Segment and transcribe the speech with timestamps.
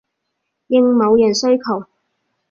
[0.65, 1.85] 應某人需求